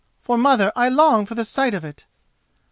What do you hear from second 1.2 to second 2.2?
for the sight of it."